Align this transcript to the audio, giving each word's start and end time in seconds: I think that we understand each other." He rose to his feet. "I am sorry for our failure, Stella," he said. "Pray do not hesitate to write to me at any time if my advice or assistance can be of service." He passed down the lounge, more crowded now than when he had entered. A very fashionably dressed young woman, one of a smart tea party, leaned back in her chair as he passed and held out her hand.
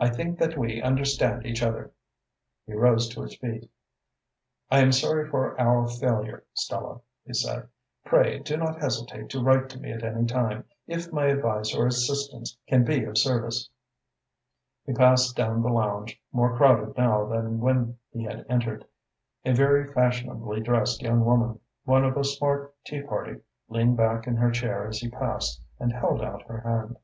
I 0.00 0.10
think 0.10 0.40
that 0.40 0.58
we 0.58 0.82
understand 0.82 1.46
each 1.46 1.62
other." 1.62 1.92
He 2.66 2.72
rose 2.72 3.08
to 3.10 3.22
his 3.22 3.36
feet. 3.36 3.70
"I 4.68 4.80
am 4.80 4.90
sorry 4.90 5.30
for 5.30 5.56
our 5.60 5.86
failure, 5.86 6.42
Stella," 6.54 7.02
he 7.24 7.32
said. 7.32 7.68
"Pray 8.04 8.40
do 8.40 8.56
not 8.56 8.80
hesitate 8.82 9.30
to 9.30 9.40
write 9.44 9.68
to 9.68 9.78
me 9.78 9.92
at 9.92 10.02
any 10.02 10.26
time 10.26 10.64
if 10.88 11.12
my 11.12 11.26
advice 11.26 11.72
or 11.72 11.86
assistance 11.86 12.58
can 12.66 12.82
be 12.84 13.04
of 13.04 13.16
service." 13.16 13.70
He 14.86 14.92
passed 14.92 15.36
down 15.36 15.62
the 15.62 15.68
lounge, 15.68 16.20
more 16.32 16.56
crowded 16.56 16.98
now 16.98 17.24
than 17.26 17.60
when 17.60 17.96
he 18.10 18.24
had 18.24 18.44
entered. 18.48 18.86
A 19.44 19.54
very 19.54 19.86
fashionably 19.92 20.62
dressed 20.62 21.00
young 21.00 21.24
woman, 21.24 21.60
one 21.84 22.02
of 22.04 22.16
a 22.16 22.24
smart 22.24 22.74
tea 22.84 23.02
party, 23.02 23.38
leaned 23.68 23.96
back 23.96 24.26
in 24.26 24.34
her 24.34 24.50
chair 24.50 24.88
as 24.88 24.98
he 24.98 25.08
passed 25.08 25.62
and 25.78 25.92
held 25.92 26.22
out 26.22 26.42
her 26.48 26.62
hand. 26.62 26.96